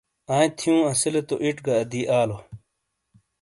[0.35, 2.37] آئی تھیوں اسیلے تو ایڇ گہ آدی آلو۔